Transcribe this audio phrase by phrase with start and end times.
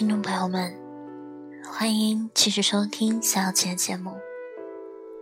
[0.00, 0.74] 听众朋友们，
[1.62, 4.18] 欢迎继续收听小七的节目。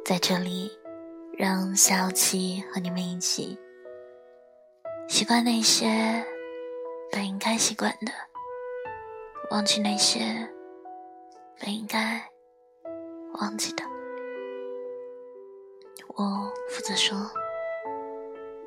[0.04, 0.70] 在这里，
[1.36, 3.58] 让小七和你们一起
[5.08, 6.24] 习惯那些
[7.10, 8.12] 本应该习惯的，
[9.50, 10.48] 忘记那些
[11.60, 12.30] 本应该
[13.32, 13.82] 忘记的。
[16.06, 17.18] 我负责说，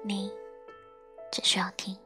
[0.04, 0.30] 你
[1.32, 1.98] 只需要听。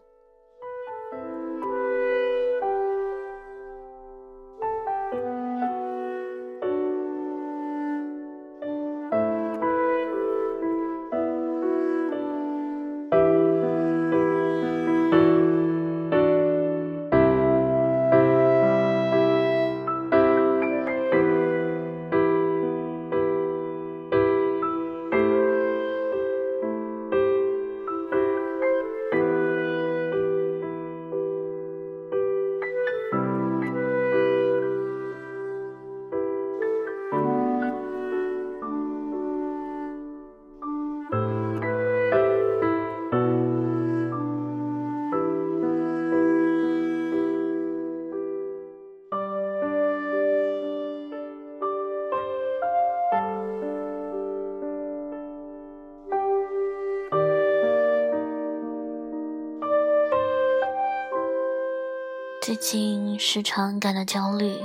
[62.55, 64.55] 最近时常感到焦虑，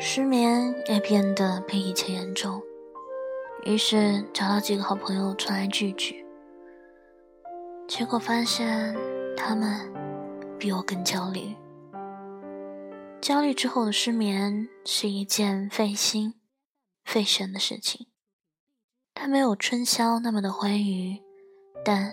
[0.00, 2.60] 失眠也变得比以前严重。
[3.62, 6.26] 于是找到几个好朋友出来聚聚，
[7.86, 8.92] 结果发现
[9.36, 9.88] 他们
[10.58, 11.54] 比我更焦虑。
[13.20, 16.34] 焦虑之后的失眠是一件费心、
[17.04, 18.08] 费神的事情，
[19.14, 21.22] 它没有春宵那么的欢愉，
[21.84, 22.12] 但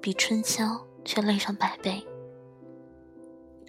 [0.00, 2.04] 比春宵却累上百倍。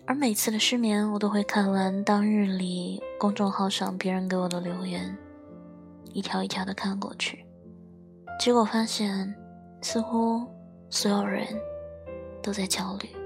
[0.05, 5.17] 而每次的失眠，我都会看完当日里公众号上别人给我的留言，
[6.11, 7.45] 一条一条的看过去，
[8.37, 9.33] 结果发现，
[9.81, 10.45] 似乎
[10.89, 11.47] 所有人
[12.41, 13.22] 都在焦虑。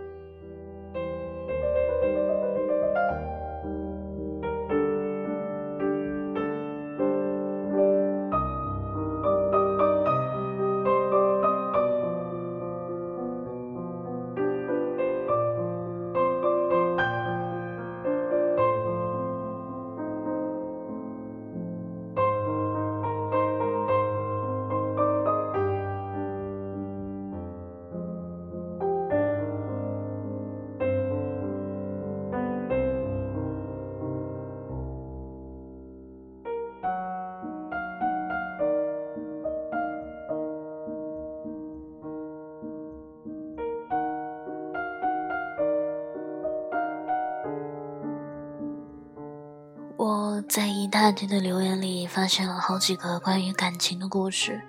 [50.57, 54.59] 在一大堆的留言里发现了好几个关于感情的故事，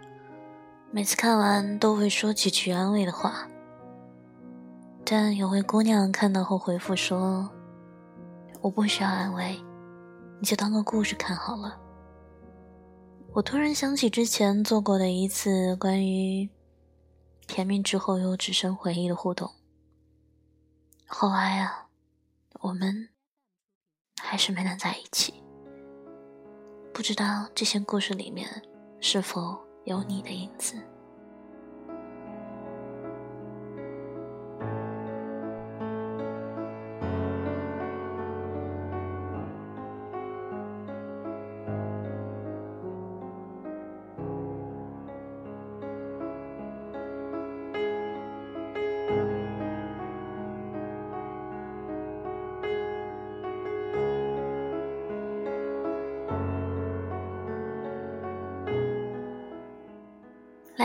[0.90, 3.48] 每次看完都会说几句安慰的话，
[5.02, 7.50] 但有位姑娘看到后回复说
[8.60, 9.58] ：“我不需要安慰，
[10.38, 11.80] 你就当个故事看好了。”
[13.32, 16.50] 我突然想起之前做过的一次关于
[17.46, 19.50] 甜蜜之后又只剩回忆的互动，
[21.06, 21.86] 后来啊，
[22.60, 23.08] 我们。
[24.20, 25.42] 还是没能在一起，
[26.98, 28.44] 不知道这些故事里面
[28.98, 30.74] 是否有你的影子。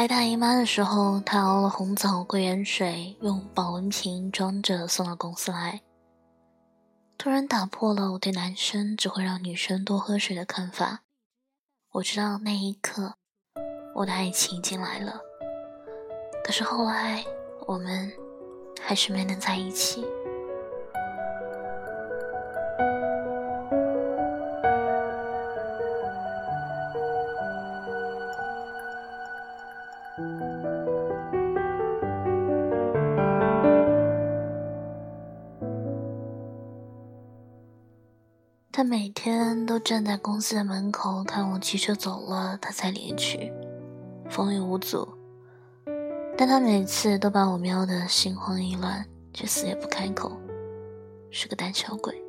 [0.04, 5.80] 来大姨妈的时候，她熬了红枣桂圆水，用保温瓶装着送到公司来。
[7.18, 11.04] 突然打破了我对男生只会让女生多喝水的看法。
[11.94, 13.14] 我知道那一刻，
[13.96, 15.22] 我的爱情进来了。
[16.44, 17.24] 可是后来，
[17.66, 18.12] 我们
[18.82, 20.06] 还是没能在一起。
[38.84, 43.50] 他每天都站在公司的门口看我骑车走了，他才离去，
[44.30, 45.08] 风雨无阻。
[46.38, 50.38] 但他每次都把我瞄得心慌意乱，却死也不开口，
[51.32, 52.22] 是个胆小鬼。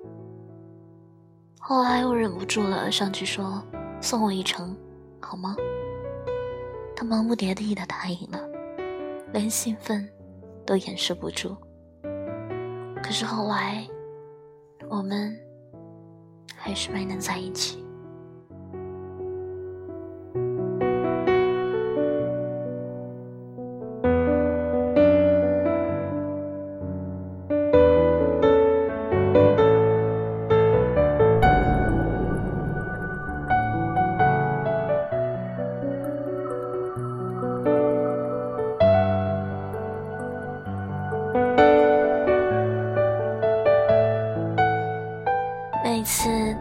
[1.59, 3.61] 后来我忍不住了，上去说
[4.01, 4.77] ：“送我一程，
[5.21, 5.57] 好吗？”
[6.95, 8.39] 他忙不迭地的答应了，
[9.33, 10.09] 连兴奋
[10.65, 11.57] 都掩饰不住。
[13.03, 13.85] 可是后来，
[14.89, 15.37] 我们
[16.57, 17.84] 还是没能在一起。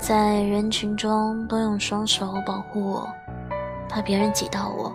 [0.06, 3.10] 在人群中都用双手保护我，
[3.88, 4.94] 怕别人挤到我。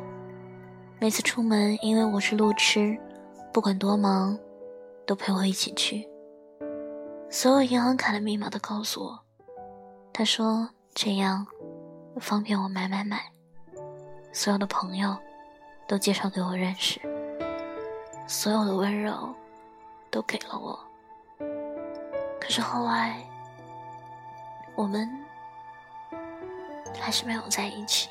[0.99, 2.95] 每次出门，因为我是路痴，
[3.51, 4.39] 不管多忙，
[5.07, 6.07] 都陪我一起去。
[7.31, 9.19] 所有银行卡的密码都告诉我。
[10.13, 11.47] 他说这样
[12.21, 13.23] 方便我买买买。
[14.31, 15.17] 所有的朋友
[15.87, 17.01] 都介绍给我认识，
[18.27, 19.35] 所有的温柔
[20.11, 20.79] 都给了我。
[22.39, 23.27] 可是后来。
[24.79, 25.11] 我们
[27.01, 28.09] 还是没有在一起。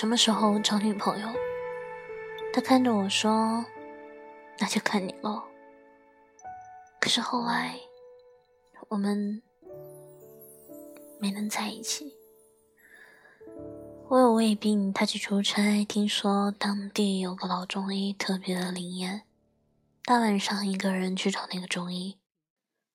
[0.00, 1.28] 什么时候找女朋友，
[2.54, 3.62] 他看着我说
[4.58, 5.42] ：“那就看你喽。”
[6.98, 7.78] 可是后来
[8.88, 9.42] 我们
[11.20, 12.16] 没能在一起。
[14.08, 19.24] 我有胃病，他去出差，听说当地有个老中医特别的灵验，
[20.06, 22.18] 大晚上一个人去找那个中医，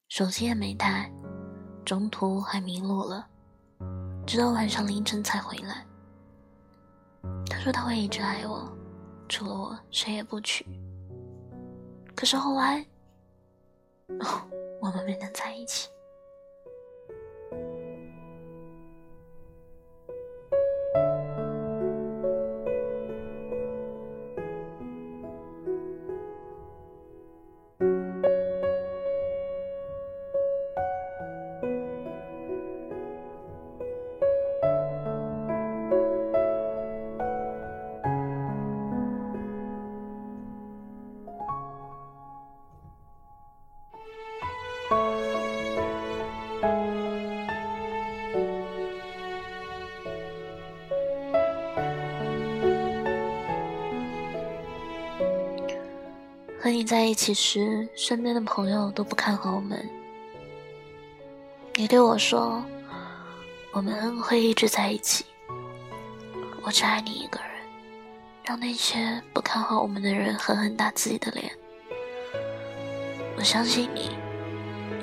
[0.10, 1.12] 手机也没带，
[1.86, 3.28] 中途还迷路了。
[4.26, 5.86] 直到晚上凌晨才回来。
[7.50, 8.68] 他说他会一直爱我，
[9.28, 10.66] 除了我谁也不娶。
[12.16, 12.86] 可是后来，
[14.82, 15.90] 我们没能在一起。
[56.86, 59.90] 在一起时，身边的朋友都不看好我们。
[61.74, 62.64] 你对我说
[63.74, 65.26] ：“我们会一直在一起。”
[66.64, 67.50] 我只爱你一个人，
[68.44, 71.52] 让那些不看好我们的人狠狠打自己的脸。
[73.38, 74.12] 我相信你，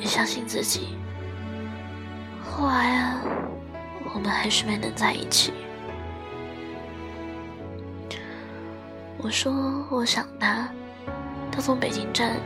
[0.01, 0.97] 也相信自己。
[2.45, 3.21] 后来啊，
[4.15, 5.53] 我们还是没能在一起。
[9.19, 9.53] 我说
[9.91, 10.69] 我想他。
[11.53, 12.41] 他从北京站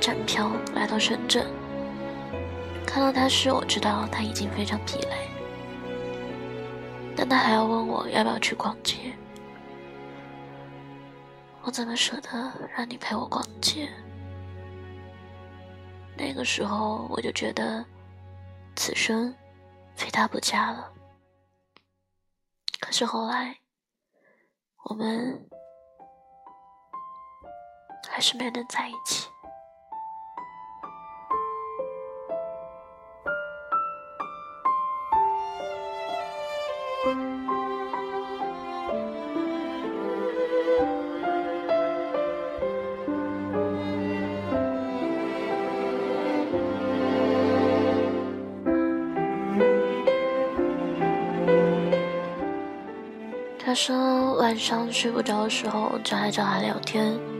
[0.00, 1.44] 站票来到深圳，
[2.86, 5.28] 看到他时，我知道他已经非常疲累，
[7.16, 9.12] 但他还要问我要不要去逛街。
[11.62, 12.30] 我怎么舍得
[12.76, 13.88] 让你陪我逛街？
[16.16, 17.84] 那个时候我就觉得
[18.76, 19.34] 此生
[19.96, 20.92] 非他不嫁了。
[22.78, 23.58] 可是后来，
[24.84, 25.44] 我们。
[28.16, 29.28] 还是没能在一起。
[53.58, 57.35] 他说晚上睡不着的时候就来找他聊天。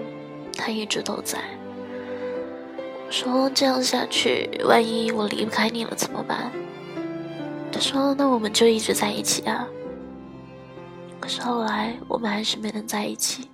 [0.56, 1.38] 他一直都在。
[3.08, 6.50] 说这样下去，万一我离不开你了怎么办？
[7.70, 9.68] 他说那我们就一直在一起啊。
[11.20, 13.48] 可是后来我们还是没能在一起。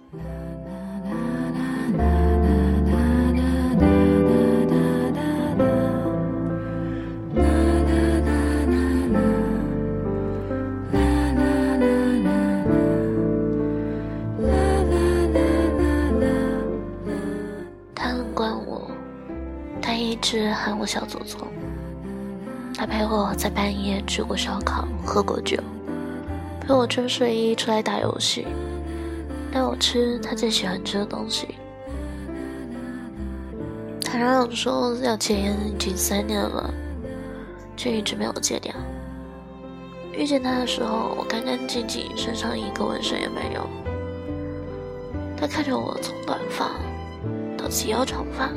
[20.33, 21.47] 是喊我小祖宗，
[22.75, 25.59] 他陪我在半夜吃过烧烤，喝过酒，
[26.59, 28.47] 陪我穿睡衣出来打游戏，
[29.53, 31.49] 带我吃他最喜欢吃的东西。
[34.03, 36.73] 他嚷嚷说要戒烟已经三年了，
[37.77, 38.75] 却一直没有戒掉。
[40.15, 43.69] 遇见他的时候，我干干净净，身上一个纹身也没有。
[45.37, 46.71] 他看着我从短发
[47.55, 48.49] 到及腰长发。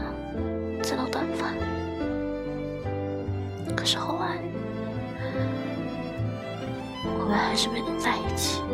[0.83, 1.47] 再到短发，
[3.85, 4.51] 时候爱你，
[7.03, 8.64] 我们还是没能在一起。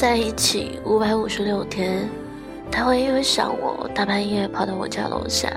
[0.00, 2.08] 在一起五百五十六天，
[2.72, 5.54] 他会因为想我大半夜跑到我家楼下。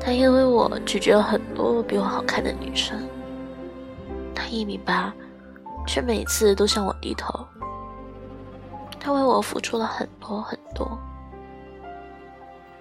[0.00, 3.06] 他因为我拒绝了很多比我好看的女生。
[4.34, 5.14] 他一米八，
[5.86, 7.46] 却每次都向我低头。
[8.98, 10.98] 他为我付出了很多很多。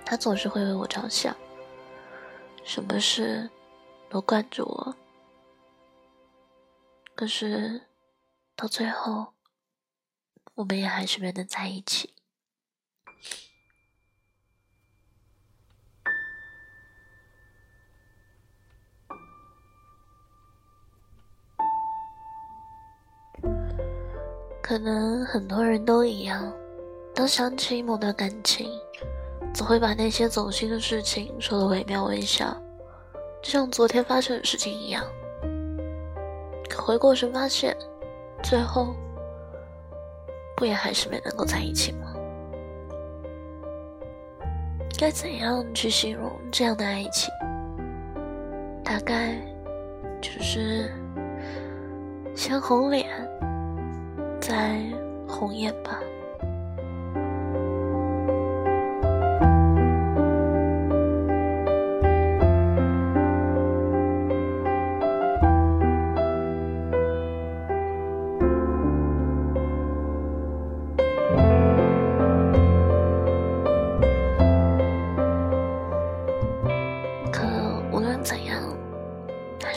[0.06, 1.36] 他总是会为我着想，
[2.64, 3.50] 什么事
[4.10, 4.96] 都惯着我。
[7.16, 7.82] 可是
[8.56, 9.35] 到最后。
[10.56, 12.14] 我们也还是没能在一起。
[24.62, 26.52] 可能很多人都一样，
[27.14, 28.68] 当想起某段感情，
[29.54, 32.52] 总会把那些走心的事情说的惟妙惟肖，
[33.44, 35.06] 就像昨天发生的事情一样。
[36.68, 37.78] 可回过神发现，
[38.42, 38.96] 最后。
[40.56, 42.14] 不也还是没能够在一起吗？
[44.98, 47.30] 该怎样去形容这样的爱情？
[48.84, 49.36] 大概
[50.22, 50.90] 就是
[52.34, 53.06] 先红脸，
[54.40, 54.82] 再
[55.28, 56.00] 红眼吧。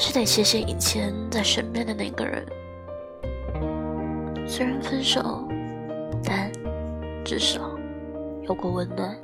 [0.08, 2.42] 是得谢谢以前在身边的那个人，
[4.48, 5.46] 虽然分手，
[6.24, 6.50] 但
[7.22, 7.60] 至少
[8.48, 9.14] 有过温暖。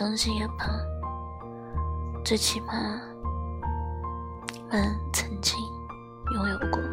[0.00, 0.64] 伤心也罢，
[2.24, 2.72] 最起码
[4.54, 5.58] 你们曾经
[6.32, 6.89] 拥有过。